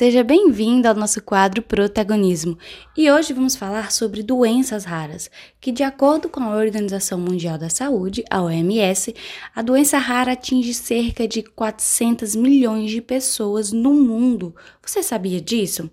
Seja 0.00 0.24
bem-vindo 0.24 0.88
ao 0.88 0.94
nosso 0.94 1.20
quadro 1.20 1.60
Protagonismo. 1.60 2.56
E 2.96 3.10
hoje 3.10 3.34
vamos 3.34 3.54
falar 3.54 3.92
sobre 3.92 4.22
doenças 4.22 4.86
raras, 4.86 5.30
que 5.60 5.70
de 5.70 5.82
acordo 5.82 6.26
com 6.26 6.42
a 6.42 6.56
Organização 6.56 7.18
Mundial 7.20 7.58
da 7.58 7.68
Saúde, 7.68 8.24
a 8.30 8.40
OMS, 8.40 9.14
a 9.54 9.60
doença 9.60 9.98
rara 9.98 10.32
atinge 10.32 10.72
cerca 10.72 11.28
de 11.28 11.42
400 11.42 12.34
milhões 12.34 12.90
de 12.90 13.02
pessoas 13.02 13.72
no 13.72 13.92
mundo. 13.92 14.54
Você 14.82 15.02
sabia 15.02 15.38
disso? 15.38 15.90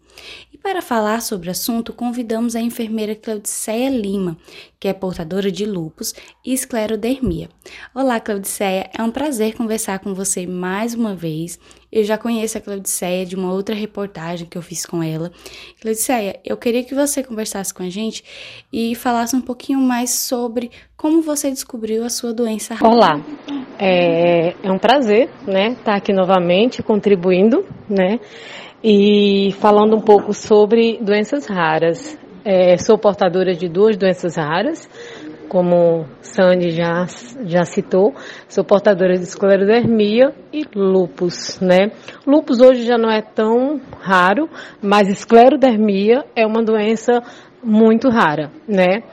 E 0.53 0.57
para 0.57 0.81
falar 0.81 1.21
sobre 1.21 1.49
o 1.49 1.51
assunto, 1.51 1.91
convidamos 1.91 2.55
a 2.55 2.61
enfermeira 2.61 3.13
Claudiceia 3.13 3.89
Lima, 3.89 4.37
que 4.79 4.87
é 4.87 4.93
portadora 4.93 5.51
de 5.51 5.65
lupus 5.65 6.13
e 6.45 6.53
esclerodermia. 6.53 7.49
Olá, 7.93 8.19
Claudiceia, 8.19 8.89
é 8.97 9.01
um 9.01 9.11
prazer 9.11 9.55
conversar 9.55 9.99
com 9.99 10.13
você 10.13 10.45
mais 10.45 10.93
uma 10.93 11.15
vez. 11.15 11.59
Eu 11.91 12.03
já 12.03 12.17
conheço 12.17 12.57
a 12.57 12.61
Claudiceia 12.61 13.25
de 13.25 13.35
uma 13.35 13.51
outra 13.51 13.73
reportagem 13.73 14.47
que 14.47 14.57
eu 14.57 14.61
fiz 14.61 14.85
com 14.85 15.01
ela. 15.01 15.31
Claudiceia, 15.81 16.39
eu 16.45 16.57
queria 16.57 16.83
que 16.83 16.93
você 16.93 17.23
conversasse 17.23 17.73
com 17.73 17.83
a 17.83 17.89
gente 17.89 18.23
e 18.71 18.93
falasse 18.93 19.35
um 19.35 19.41
pouquinho 19.41 19.79
mais 19.79 20.11
sobre 20.11 20.69
como 20.95 21.21
você 21.21 21.49
descobriu 21.49 22.03
a 22.03 22.09
sua 22.09 22.33
doença. 22.33 22.75
Olá, 22.81 23.19
é, 23.79 24.53
é 24.61 24.71
um 24.71 24.77
prazer, 24.77 25.29
né, 25.45 25.69
estar 25.69 25.95
aqui 25.95 26.13
novamente 26.13 26.83
contribuindo, 26.83 27.65
né, 27.89 28.19
e 28.83 29.53
falando 29.59 29.95
um 29.95 30.01
pouco 30.01 30.33
sobre 30.33 30.99
doenças 31.01 31.47
raras. 31.47 32.17
É, 32.43 32.77
sou 32.77 32.97
portadora 32.97 33.53
de 33.53 33.67
duas 33.67 33.97
doenças 33.97 34.35
raras, 34.35 34.87
como 35.47 36.05
Sandy 36.21 36.71
já, 36.71 37.05
já 37.45 37.63
citou, 37.63 38.13
sou 38.47 38.63
portadora 38.63 39.13
de 39.13 39.23
esclerodermia 39.23 40.33
e 40.51 40.63
lupus, 40.75 41.59
né? 41.59 41.91
Lupus 42.25 42.59
hoje 42.59 42.85
já 42.85 42.97
não 42.97 43.09
é 43.09 43.21
tão 43.21 43.79
raro, 43.99 44.49
mas 44.81 45.07
esclerodermia 45.09 46.25
é 46.35 46.45
uma 46.45 46.63
doença 46.63 47.21
muito 47.63 48.09
rara, 48.09 48.51
né? 48.67 49.03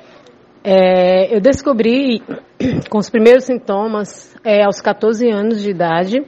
É, 0.62 1.34
eu 1.34 1.40
descobri 1.40 2.22
com 2.90 2.98
os 2.98 3.10
primeiros 3.10 3.44
sintomas 3.44 4.34
é, 4.44 4.64
aos 4.64 4.80
14 4.80 5.28
anos 5.30 5.62
de 5.62 5.70
idade, 5.70 6.22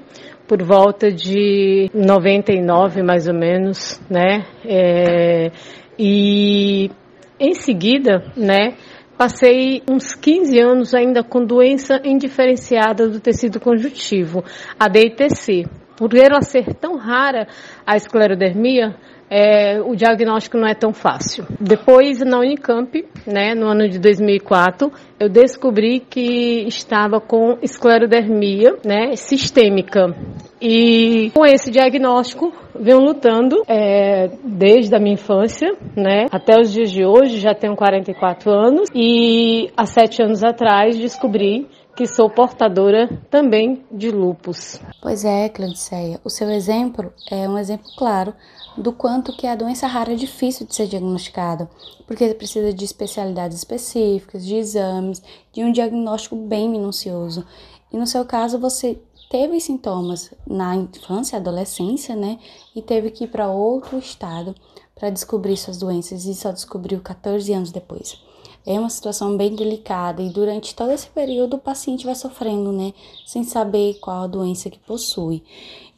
por 0.47 0.62
volta 0.62 1.10
de 1.10 1.91
99 1.92 3.03
mais 3.03 3.27
ou 3.27 3.34
menos, 3.34 4.00
né? 4.08 4.44
É, 4.64 5.50
e 5.98 6.91
em 7.39 7.55
seguida, 7.55 8.33
né, 8.36 8.75
passei 9.16 9.83
uns 9.91 10.14
15 10.14 10.58
anos 10.58 10.94
ainda 10.94 11.22
com 11.22 11.44
doença 11.44 12.00
indiferenciada 12.05 13.08
do 13.08 13.20
tecido 13.20 13.61
conjuntivo, 13.61 14.44
a 14.78 14.88
DITC. 14.88 15.66
Por 15.97 16.14
ela 16.14 16.42
ser 16.42 16.75
tão 16.75 16.97
rara, 16.97 17.48
a 17.86 17.97
esclerodermia, 17.97 18.94
é, 19.30 19.80
o 19.80 19.94
diagnóstico 19.94 20.56
não 20.56 20.69
é 20.69 20.74
tão 20.74 20.92
fácil. 20.92 21.44
Depois, 21.60 22.20
na 22.20 22.38
Unicamp, 22.38 23.05
né, 23.27 23.55
no 23.55 23.66
ano 23.66 23.88
de 23.88 23.98
2004, 23.98 24.92
eu 25.19 25.28
descobri 25.28 26.00
que 26.00 26.64
estava 26.66 27.20
com 27.20 27.58
esclerodermia 27.62 28.77
né, 28.84 29.16
sistêmica. 29.16 30.14
E 30.60 31.30
com 31.34 31.44
esse 31.44 31.70
diagnóstico, 31.70 32.52
venho 32.74 33.00
lutando 33.00 33.62
é, 33.69 34.30
desde 34.44 34.94
a 34.94 34.98
minha 34.98 35.14
infância, 35.14 35.74
né, 35.97 36.27
até 36.30 36.58
os 36.58 36.72
dias 36.72 36.91
de 36.91 37.04
hoje, 37.04 37.38
já 37.38 37.54
tenho 37.54 37.77
44 37.77 38.50
anos, 38.50 38.88
e 38.94 39.70
há 39.77 39.86
sete 39.86 40.22
anos 40.22 40.42
atrás 40.42 40.97
descobri 40.97 41.66
que 41.97 42.06
sou 42.06 42.28
portadora 42.28 43.08
também 43.30 43.83
de 43.91 44.11
lupus. 44.11 44.78
Pois 45.00 45.25
é, 45.25 45.48
Claudiceia, 45.48 46.20
o 46.22 46.28
seu 46.28 46.50
exemplo 46.50 47.11
é 47.30 47.48
um 47.48 47.56
exemplo 47.56 47.88
claro 47.97 48.34
do 48.76 48.93
quanto 48.93 49.34
que 49.34 49.47
a 49.47 49.54
doença 49.54 49.87
rara 49.87 50.12
é 50.12 50.16
difícil 50.16 50.66
de 50.66 50.75
ser 50.75 50.87
diagnosticada, 50.88 51.70
porque 52.06 52.34
precisa 52.34 52.70
de 52.70 52.84
especialidades 52.84 53.56
específicas, 53.56 54.44
de 54.44 54.56
exames, 54.56 55.22
de 55.50 55.65
um 55.65 55.72
diagnóstico 55.72 56.37
bem 56.37 56.69
minucioso. 56.69 57.47
E 57.91 57.97
no 57.97 58.06
seu 58.06 58.26
caso, 58.26 58.59
você 58.59 59.00
teve 59.31 59.59
sintomas 59.59 60.34
na 60.47 60.76
infância, 60.76 61.38
adolescência, 61.38 62.15
né? 62.15 62.38
E 62.75 62.82
teve 62.82 63.10
que 63.10 63.25
ir 63.25 63.28
para 63.28 63.49
outro 63.49 63.99
estado 63.99 64.54
para 64.94 65.09
descobrir 65.09 65.56
suas 65.56 65.78
doenças 65.78 66.26
e 66.26 66.34
só 66.34 66.53
descobriu 66.53 67.00
14 67.00 67.50
anos 67.54 67.72
depois. 67.72 68.25
É 68.66 68.78
uma 68.78 68.91
situação 68.91 69.37
bem 69.37 69.54
delicada 69.54 70.21
e 70.21 70.28
durante 70.28 70.75
todo 70.75 70.91
esse 70.91 71.06
período 71.09 71.54
o 71.54 71.59
paciente 71.59 72.04
vai 72.04 72.15
sofrendo, 72.15 72.72
né? 72.72 72.93
Sem 73.25 73.44
saber 73.44 73.99
qual 74.00 74.25
a 74.25 74.27
doença 74.27 74.69
que 74.69 74.78
possui. 74.78 75.43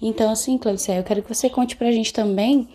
Então, 0.01 0.31
assim, 0.31 0.59
Clarice, 0.59 0.93
eu 0.93 1.03
quero 1.03 1.23
que 1.23 1.35
você 1.35 1.49
conte 1.49 1.77
pra 1.77 1.91
gente 1.91 2.13
também 2.13 2.69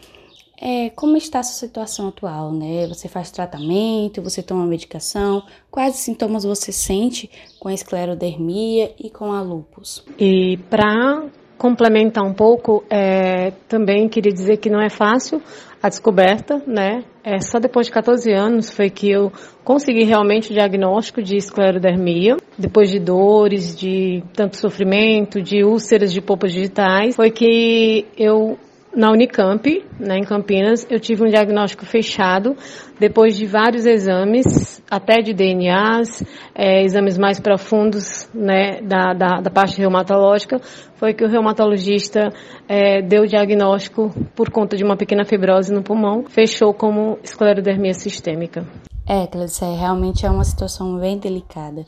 é, 0.60 0.90
como 0.92 1.18
está 1.18 1.40
a 1.40 1.44
sua 1.44 1.68
situação 1.68 2.08
atual, 2.08 2.52
né? 2.52 2.88
Você 2.88 3.10
faz 3.10 3.30
tratamento, 3.30 4.22
você 4.22 4.42
toma 4.42 4.66
medicação, 4.66 5.44
quais 5.70 5.96
sintomas 5.96 6.46
você 6.46 6.72
sente 6.72 7.30
com 7.60 7.68
a 7.68 7.74
esclerodermia 7.74 8.94
e 8.98 9.10
com 9.10 9.32
a 9.32 9.42
lupus? 9.42 10.06
E 10.18 10.58
para 10.70 11.26
complementar 11.58 12.24
um 12.24 12.34
pouco, 12.34 12.84
é, 12.90 13.52
também 13.68 14.08
queria 14.08 14.32
dizer 14.32 14.58
que 14.58 14.70
não 14.70 14.82
é 14.82 14.90
fácil 14.90 15.42
a 15.84 15.90
descoberta, 15.90 16.64
né? 16.66 17.04
É, 17.26 17.42
só 17.42 17.60
depois 17.60 17.88
de 17.88 17.92
14 17.92 18.32
anos 18.32 18.74
foi 18.74 18.90
que 18.90 19.12
eu 19.12 19.34
consegui 19.66 20.06
realmente 20.06 20.50
o 20.50 20.54
diagnóstico 20.54 21.22
de 21.22 21.36
esclerodermia. 21.36 22.38
Depois 22.58 22.90
de 22.90 23.00
dores, 23.00 23.76
de 23.76 24.24
tanto 24.34 24.56
sofrimento, 24.56 25.42
de 25.42 25.62
úlceras 25.62 26.14
de 26.14 26.22
polpas 26.22 26.54
digitais, 26.54 27.18
foi 27.18 27.32
que 27.32 28.06
eu 28.18 28.58
na 28.96 29.12
Unicamp, 29.12 29.84
né, 30.00 30.18
em 30.18 30.24
Campinas, 30.24 30.86
eu 30.90 31.00
tive 31.00 31.24
um 31.24 31.28
diagnóstico 31.28 31.86
fechado 31.86 32.56
depois 33.00 33.36
de 33.36 33.46
vários 33.46 33.86
exames, 33.86 34.82
até 34.90 35.22
de 35.22 35.34
DNAs, 35.34 36.24
é, 36.54 36.84
exames 36.84 37.18
mais 37.18 37.40
profundos 37.40 38.30
né, 38.34 38.82
da, 38.82 39.14
da, 39.14 39.42
da, 39.42 39.50
parte 39.50 39.80
reumatológica, 39.80 40.60
foi 40.96 41.14
que 41.14 41.24
o 41.24 41.28
reumatologista 41.28 42.32
é, 42.68 43.02
deu 43.02 43.24
o 43.24 43.28
diagnóstico 43.28 44.14
por 44.36 44.52
conta 44.52 44.78
de 44.78 44.84
uma 44.84 44.96
pequena 44.96 45.26
fibrose 45.26 45.74
no 45.74 45.82
pulmão, 45.82 46.26
fechou 46.30 46.74
como 46.74 47.18
esclerodermia 47.24 47.94
sistêmica. 47.94 48.66
É, 49.08 49.28
Cláudia, 49.28 49.76
realmente 49.78 50.26
é 50.26 50.30
uma 50.30 50.46
situação 50.46 50.98
bem 50.98 51.18
delicada. 51.18 51.86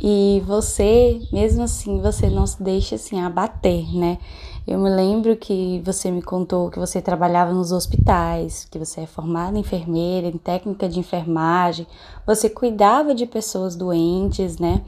E 0.00 0.42
você, 0.44 1.20
mesmo 1.32 1.62
assim, 1.62 2.00
você 2.00 2.28
não 2.28 2.46
se 2.46 2.62
deixa 2.62 2.96
assim 2.96 3.20
abater, 3.20 3.84
né? 3.94 4.18
Eu 4.66 4.78
me 4.78 4.88
lembro 4.88 5.36
que 5.36 5.82
você 5.84 6.10
me 6.10 6.22
contou 6.22 6.70
que 6.70 6.78
você 6.78 7.02
trabalhava 7.02 7.52
nos 7.52 7.72
hospitais, 7.72 8.66
que 8.70 8.78
você 8.78 9.00
é 9.00 9.06
formada 9.06 9.58
enfermeira, 9.58 10.28
em 10.28 10.38
técnica 10.38 10.88
de 10.88 11.00
enfermagem, 11.00 11.86
você 12.24 12.48
cuidava 12.48 13.14
de 13.14 13.26
pessoas 13.26 13.74
doentes, 13.74 14.58
né? 14.58 14.82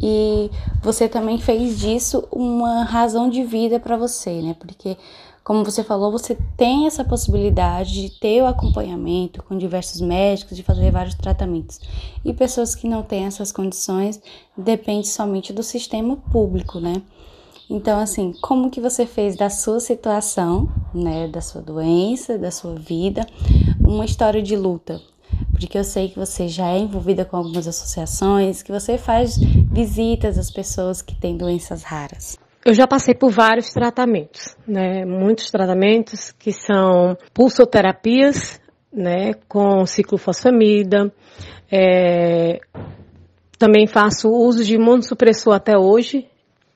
E 0.00 0.50
você 0.82 1.08
também 1.08 1.38
fez 1.38 1.78
disso 1.78 2.26
uma 2.32 2.84
razão 2.84 3.28
de 3.28 3.44
vida 3.44 3.78
para 3.78 3.96
você, 3.96 4.40
né? 4.40 4.56
Porque 4.58 4.96
como 5.44 5.64
você 5.64 5.82
falou, 5.82 6.10
você 6.10 6.38
tem 6.56 6.86
essa 6.86 7.04
possibilidade 7.04 7.92
de 7.92 8.18
ter 8.18 8.42
o 8.42 8.46
acompanhamento 8.46 9.42
com 9.42 9.58
diversos 9.58 10.00
médicos, 10.00 10.56
de 10.56 10.62
fazer 10.62 10.90
vários 10.90 11.16
tratamentos. 11.16 11.80
E 12.24 12.32
pessoas 12.32 12.74
que 12.76 12.88
não 12.88 13.02
têm 13.02 13.26
essas 13.26 13.50
condições 13.50 14.22
dependem 14.56 15.04
somente 15.04 15.52
do 15.52 15.62
sistema 15.62 16.16
público, 16.16 16.78
né? 16.78 17.02
Então, 17.70 17.98
assim, 18.00 18.32
como 18.40 18.70
que 18.70 18.80
você 18.80 19.06
fez 19.06 19.36
da 19.36 19.48
sua 19.48 19.80
situação, 19.80 20.68
né, 20.94 21.28
da 21.28 21.40
sua 21.40 21.62
doença, 21.62 22.38
da 22.38 22.50
sua 22.50 22.74
vida, 22.74 23.26
uma 23.80 24.04
história 24.04 24.42
de 24.42 24.56
luta? 24.56 25.00
Porque 25.52 25.78
eu 25.78 25.84
sei 25.84 26.08
que 26.08 26.18
você 26.18 26.48
já 26.48 26.68
é 26.68 26.78
envolvida 26.78 27.24
com 27.24 27.36
algumas 27.36 27.66
associações, 27.66 28.62
que 28.62 28.72
você 28.72 28.98
faz 28.98 29.38
visitas 29.38 30.36
às 30.36 30.50
pessoas 30.50 31.00
que 31.00 31.14
têm 31.14 31.36
doenças 31.36 31.82
raras. 31.82 32.38
Eu 32.64 32.74
já 32.74 32.86
passei 32.86 33.14
por 33.14 33.30
vários 33.30 33.70
tratamentos, 33.70 34.56
né? 34.66 35.04
Muitos 35.04 35.50
tratamentos 35.50 36.30
que 36.32 36.52
são 36.52 37.16
pulsoterapias, 37.34 38.60
né? 38.92 39.34
Com 39.48 39.84
ciclofosfamida. 39.84 41.12
É... 41.70 42.60
Também 43.58 43.86
faço 43.86 44.28
uso 44.28 44.64
de 44.64 44.74
imunossupressor 44.74 45.54
até 45.54 45.76
hoje, 45.76 46.28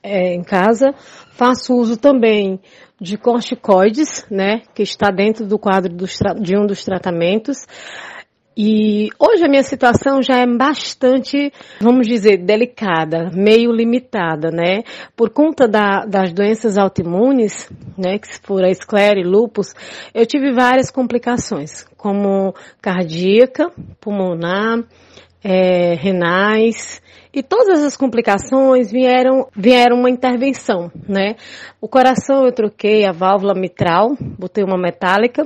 é, 0.07 0.33
em 0.33 0.43
casa. 0.43 0.93
Faço 1.31 1.75
uso 1.75 1.97
também 1.97 2.59
de 2.99 3.17
corticoides, 3.17 4.25
né, 4.29 4.61
que 4.73 4.81
está 4.81 5.11
dentro 5.11 5.45
do 5.45 5.59
quadro 5.59 5.93
de 5.95 6.57
um 6.57 6.65
dos 6.65 6.83
tratamentos. 6.83 7.67
E 8.59 9.09
hoje 9.19 9.45
a 9.45 9.47
minha 9.47 9.61
situação 9.61 10.19
já 10.19 10.37
é 10.37 10.47
bastante, 10.47 11.53
vamos 11.79 12.07
dizer, 12.07 12.37
delicada, 12.37 13.29
meio 13.31 13.71
limitada, 13.71 14.49
né? 14.49 14.81
Por 15.15 15.29
conta 15.29 15.67
da, 15.67 16.05
das 16.07 16.33
doenças 16.33 16.75
autoimunes, 16.75 17.69
né, 17.95 18.17
que 18.17 18.27
for 18.41 18.63
a 18.63 18.71
esclera 18.71 19.19
e 19.19 19.23
lupus, 19.23 19.75
eu 20.11 20.25
tive 20.25 20.51
várias 20.53 20.89
complicações, 20.89 21.83
como 21.95 22.55
cardíaca, 22.81 23.71
pulmonar, 24.01 24.83
é, 25.43 25.93
renais, 25.93 26.99
E 27.37 27.43
todas 27.43 27.83
as 27.83 27.95
complicações 27.95 28.91
vieram, 28.91 29.47
vieram 29.55 29.95
uma 29.95 30.09
intervenção, 30.09 30.91
né? 31.07 31.35
O 31.79 31.87
coração 31.87 32.43
eu 32.43 32.51
troquei 32.51 33.05
a 33.05 33.11
válvula 33.11 33.53
mitral, 33.53 34.17
botei 34.19 34.63
uma 34.63 34.75
metálica. 34.75 35.45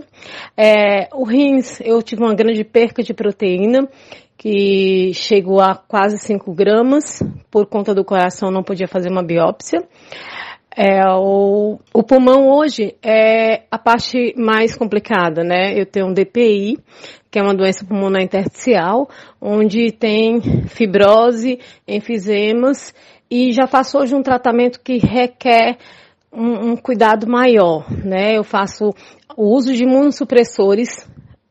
É, 0.56 1.10
o 1.14 1.26
rins 1.26 1.82
eu 1.82 2.02
tive 2.02 2.24
uma 2.24 2.34
grande 2.34 2.64
perca 2.64 3.04
de 3.04 3.14
proteína, 3.14 3.90
que 4.38 5.12
chegou 5.14 5.60
a 5.60 5.76
quase 5.76 6.18
5 6.18 6.54
gramas, 6.54 7.22
por 7.52 7.66
conta 7.66 7.94
do 7.94 8.06
coração 8.06 8.50
não 8.50 8.64
podia 8.64 8.88
fazer 8.88 9.12
uma 9.12 9.22
biópsia. 9.22 9.84
É, 10.76 11.04
o, 11.06 11.80
o 11.94 12.02
pulmão 12.02 12.48
hoje 12.50 12.96
é 13.04 13.64
a 13.70 13.78
parte 13.78 14.34
mais 14.38 14.74
complicada, 14.74 15.44
né? 15.44 15.78
Eu 15.78 15.86
tenho 15.86 16.08
um 16.08 16.14
DPI, 16.14 16.80
que 17.30 17.38
é 17.38 17.42
uma 17.42 17.54
doença 17.54 17.86
pulmonar 17.86 18.22
intersticial, 18.22 19.10
onde 19.42 19.92
tem 19.92 20.42
fibrose, 20.68 21.60
enfisemas, 21.86 22.94
e 23.30 23.52
já 23.52 23.68
faço 23.68 23.98
hoje 23.98 24.16
um 24.16 24.24
tratamento 24.24 24.80
que 24.80 24.98
requer 24.98 25.78
um, 26.32 26.72
um 26.72 26.78
cuidado 26.78 27.28
maior, 27.28 27.86
né? 27.92 28.38
Eu 28.38 28.44
faço 28.44 28.94
o 29.36 29.54
uso 29.54 29.74
de 29.74 29.84
imunossupressores 29.84 31.06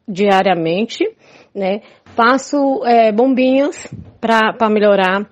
diariamente, 0.09 1.05
né? 1.55 1.83
Faço 2.17 2.83
é, 2.87 3.13
bombinhas 3.13 3.87
para 4.19 4.71
melhorar 4.71 5.29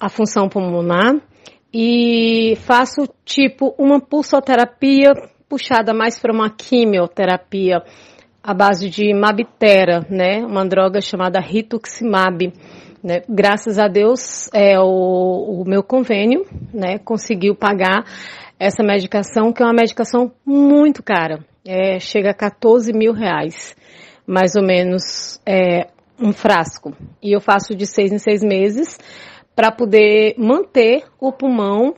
a 0.00 0.08
função 0.08 0.48
pulmonar 0.48 1.27
e 1.72 2.56
faço 2.60 3.08
tipo 3.24 3.74
uma 3.78 4.00
pulsoterapia 4.00 5.12
puxada 5.48 5.92
mais 5.92 6.18
para 6.18 6.32
uma 6.32 6.50
quimioterapia 6.50 7.82
à 8.42 8.54
base 8.54 8.88
de 8.88 9.12
Mabitera, 9.12 10.06
né? 10.08 10.44
Uma 10.44 10.66
droga 10.66 11.00
chamada 11.00 11.40
Rituximab. 11.40 12.52
Né? 13.02 13.22
Graças 13.28 13.78
a 13.78 13.88
Deus, 13.88 14.48
é, 14.52 14.78
o, 14.78 15.62
o 15.62 15.64
meu 15.66 15.82
convênio 15.82 16.44
né, 16.72 16.98
conseguiu 16.98 17.54
pagar 17.54 18.04
essa 18.58 18.82
medicação, 18.82 19.52
que 19.52 19.62
é 19.62 19.66
uma 19.66 19.74
medicação 19.74 20.32
muito 20.44 21.02
cara. 21.02 21.44
É, 21.64 22.00
chega 22.00 22.30
a 22.30 22.34
14 22.34 22.92
mil 22.92 23.12
reais, 23.12 23.76
mais 24.26 24.56
ou 24.56 24.62
menos, 24.62 25.40
é, 25.46 25.88
um 26.20 26.32
frasco. 26.32 26.92
E 27.22 27.32
eu 27.32 27.40
faço 27.40 27.74
de 27.74 27.86
seis 27.86 28.12
em 28.12 28.18
seis 28.18 28.42
meses 28.42 28.98
para 29.58 29.72
poder 29.72 30.36
manter 30.38 31.02
o 31.18 31.32
pulmão 31.32 31.96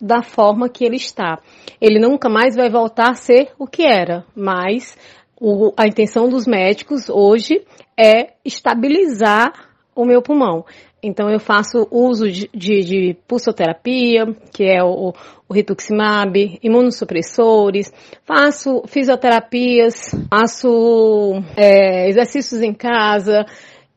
da 0.00 0.22
forma 0.22 0.66
que 0.70 0.82
ele 0.82 0.96
está. 0.96 1.38
Ele 1.78 2.00
nunca 2.00 2.26
mais 2.30 2.56
vai 2.56 2.70
voltar 2.70 3.10
a 3.10 3.14
ser 3.14 3.50
o 3.58 3.66
que 3.66 3.82
era, 3.84 4.24
mas 4.34 4.96
o, 5.38 5.74
a 5.76 5.86
intenção 5.86 6.26
dos 6.26 6.46
médicos 6.46 7.10
hoje 7.10 7.62
é 8.00 8.32
estabilizar 8.42 9.52
o 9.94 10.06
meu 10.06 10.22
pulmão. 10.22 10.64
Então 11.02 11.28
eu 11.28 11.38
faço 11.38 11.86
uso 11.90 12.30
de, 12.30 12.48
de, 12.54 12.80
de 12.80 13.16
pulsoterapia, 13.28 14.34
que 14.50 14.64
é 14.64 14.82
o, 14.82 15.12
o 15.46 15.52
rituximab, 15.52 16.58
imunossupressores, 16.62 17.92
faço 18.24 18.84
fisioterapias, 18.86 20.14
faço 20.30 21.34
é, 21.58 22.08
exercícios 22.08 22.62
em 22.62 22.72
casa 22.72 23.44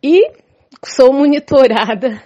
e 0.04 0.20
sou 0.84 1.14
monitorada 1.14 2.22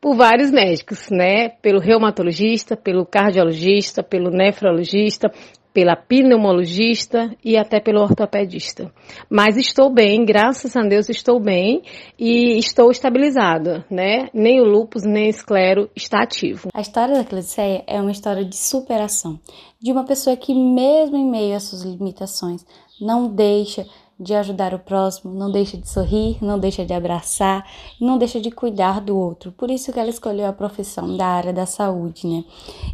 por 0.00 0.16
vários 0.16 0.50
médicos, 0.50 1.08
né? 1.10 1.48
Pelo 1.48 1.80
reumatologista, 1.80 2.76
pelo 2.76 3.04
cardiologista, 3.04 4.02
pelo 4.02 4.30
nefrologista, 4.30 5.30
pela 5.72 5.94
pneumologista 5.94 7.30
e 7.44 7.56
até 7.56 7.78
pelo 7.78 8.00
ortopedista. 8.00 8.92
Mas 9.30 9.56
estou 9.56 9.92
bem, 9.92 10.24
graças 10.24 10.76
a 10.76 10.82
Deus 10.82 11.08
estou 11.08 11.38
bem 11.40 11.82
e 12.18 12.58
estou 12.58 12.90
estabilizada, 12.90 13.84
né? 13.90 14.28
Nem 14.34 14.60
o 14.60 14.64
lúpus 14.64 15.04
nem 15.04 15.26
o 15.26 15.30
esclero 15.30 15.88
está 15.94 16.22
ativo. 16.22 16.68
A 16.74 16.80
história 16.80 17.14
da 17.14 17.24
Cleciceia 17.24 17.84
é 17.86 18.00
uma 18.00 18.10
história 18.10 18.44
de 18.44 18.56
superação, 18.56 19.38
de 19.80 19.92
uma 19.92 20.04
pessoa 20.04 20.36
que 20.36 20.52
mesmo 20.52 21.16
em 21.16 21.30
meio 21.30 21.54
às 21.54 21.64
suas 21.64 21.82
limitações 21.82 22.64
não 23.00 23.32
deixa 23.32 23.86
de 24.18 24.34
ajudar 24.34 24.74
o 24.74 24.78
próximo, 24.78 25.32
não 25.32 25.50
deixa 25.50 25.76
de 25.76 25.88
sorrir, 25.88 26.38
não 26.42 26.58
deixa 26.58 26.84
de 26.84 26.92
abraçar, 26.92 27.64
não 28.00 28.18
deixa 28.18 28.40
de 28.40 28.50
cuidar 28.50 29.00
do 29.00 29.16
outro. 29.16 29.52
Por 29.52 29.70
isso 29.70 29.92
que 29.92 30.00
ela 30.00 30.10
escolheu 30.10 30.46
a 30.46 30.52
profissão 30.52 31.16
da 31.16 31.26
área 31.26 31.52
da 31.52 31.66
saúde, 31.66 32.26
né? 32.26 32.44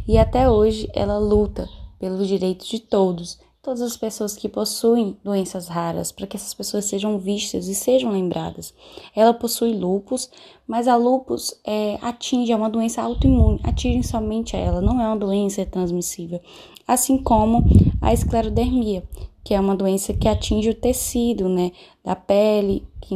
E 0.07 0.17
até 0.17 0.49
hoje 0.49 0.87
ela 0.93 1.17
luta 1.17 1.67
pelos 1.99 2.27
direitos 2.27 2.67
de 2.67 2.79
todos, 2.79 3.39
todas 3.65 3.81
as 3.81 3.97
pessoas 3.97 4.35
que 4.35 4.47
possuem 4.47 5.17
doenças 5.23 5.67
raras, 5.67 6.11
para 6.11 6.27
que 6.27 6.37
essas 6.37 6.53
pessoas 6.53 6.85
sejam 6.85 7.17
vistas 7.17 7.67
e 7.67 7.73
sejam 7.73 8.11
lembradas. 8.11 8.75
Ela 9.15 9.33
possui 9.33 9.73
lupus, 9.73 10.29
mas 10.67 10.87
a 10.87 10.95
lupus 10.95 11.59
é, 11.65 11.97
atinge, 11.99 12.51
é 12.51 12.55
uma 12.55 12.69
doença 12.69 13.01
autoimune, 13.01 13.59
atinge 13.63 14.07
somente 14.07 14.55
a 14.55 14.59
ela, 14.59 14.81
não 14.81 15.01
é 15.01 15.07
uma 15.07 15.17
doença 15.17 15.65
transmissível. 15.65 16.39
Assim 16.87 17.17
como 17.17 17.63
a 17.99 18.13
esclerodermia, 18.13 19.03
que 19.45 19.53
é 19.53 19.59
uma 19.59 19.75
doença 19.75 20.11
que 20.11 20.27
atinge 20.27 20.71
o 20.71 20.73
tecido, 20.73 21.47
né, 21.47 21.71
da 22.03 22.15
pele, 22.15 22.83
que 22.99 23.13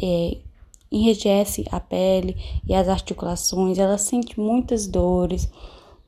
é, 0.00 0.38
enrijece 0.90 1.64
a 1.68 1.80
pele 1.80 2.36
e 2.64 2.72
as 2.72 2.88
articulações. 2.88 3.76
Ela 3.76 3.98
sente 3.98 4.38
muitas 4.38 4.86
dores, 4.86 5.50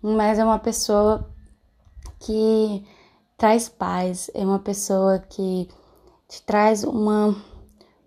mas 0.01 0.39
é 0.39 0.45
uma 0.45 0.61
pessoa 0.61 1.29
que 2.21 2.85
traz 3.37 3.69
paz, 3.69 4.31
é 4.35 4.45
uma 4.45 4.61
pessoa 4.61 5.19
que 5.19 5.69
te 6.29 6.41
traz 6.43 6.85
uma 6.85 7.35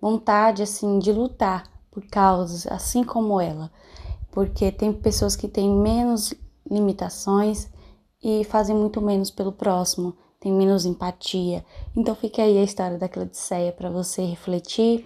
vontade 0.01 0.63
assim 0.63 0.97
de 0.97 1.11
lutar 1.11 1.69
por 1.91 2.07
causas, 2.07 2.65
assim 2.67 3.03
como 3.03 3.41
ela, 3.41 3.69
porque 4.31 4.71
tem 4.71 4.93
pessoas 4.93 5.35
que 5.35 5.49
têm 5.49 5.69
menos 5.69 6.33
limitações 6.71 7.69
e 8.23 8.45
fazem 8.45 8.73
muito 8.73 9.01
menos 9.01 9.29
pelo 9.29 9.51
próximo 9.51 10.15
tem 10.39 10.51
menos 10.51 10.85
empatia. 10.85 11.65
Então 11.95 12.15
fica 12.15 12.41
aí 12.41 12.57
a 12.57 12.63
história 12.63 12.97
da 12.97 13.09
Claudiceia 13.09 13.71
para 13.71 13.89
você 13.89 14.23
refletir. 14.23 15.05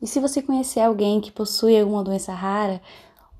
E 0.00 0.06
se 0.06 0.20
você 0.20 0.42
conhecer 0.42 0.80
alguém 0.80 1.20
que 1.20 1.32
possui 1.32 1.78
alguma 1.80 2.04
doença 2.04 2.34
rara, 2.34 2.80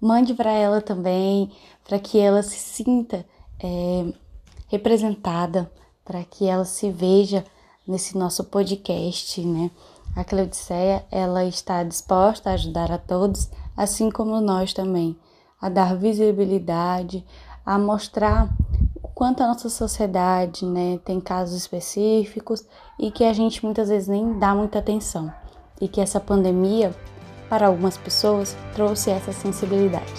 mande 0.01 0.33
para 0.33 0.51
ela 0.51 0.81
também, 0.81 1.53
para 1.87 1.99
que 1.99 2.19
ela 2.19 2.43
se 2.43 2.59
sinta 2.59 3.27
é, 3.63 4.13
representada, 4.69 5.71
para 6.05 6.25
que 6.25 6.47
ela 6.47 6.65
se 6.65 6.91
veja 6.91 7.45
nesse 7.87 8.17
nosso 8.17 8.45
podcast, 8.45 9.45
né? 9.45 9.71
A 10.17 10.25
Claudiceia, 10.25 11.05
ela 11.11 11.45
está 11.45 11.83
disposta 11.83 12.51
a 12.51 12.55
ajudar 12.55 12.91
a 12.93 12.99
todos, 12.99 13.51
assim 13.77 14.11
como 14.11 14.41
nós 14.41 14.73
também, 14.73 15.17
a 15.61 15.69
dar 15.69 15.97
visibilidade, 15.97 17.25
a 17.67 17.79
mostrar 17.79 18.49
quanto 19.15 19.43
a 19.43 19.47
nossa 19.47 19.69
sociedade 19.69 20.67
né, 20.67 20.99
tem 21.05 21.21
casos 21.21 21.57
específicos 21.57 22.67
e 22.99 23.11
que 23.11 23.25
a 23.25 23.33
gente 23.33 23.65
muitas 23.65 23.89
vezes 23.89 24.09
nem 24.09 24.39
dá 24.39 24.55
muita 24.55 24.81
atenção. 24.81 25.33
E 25.81 25.89
que 25.89 26.01
essa 26.01 26.21
pandemia, 26.21 26.95
para 27.49 27.67
algumas 27.67 27.97
pessoas, 27.97 28.57
trouxe 28.75 29.11
essa 29.11 29.33
sensibilidade. 29.33 30.13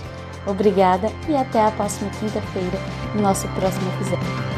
Obrigada 0.48 1.08
e 1.28 1.36
até 1.36 1.62
a 1.62 1.72
próxima 1.72 2.10
quinta-feira 2.12 2.78
no 3.16 3.22
nosso 3.22 3.48
próximo 3.50 3.90
episódio. 3.94 4.54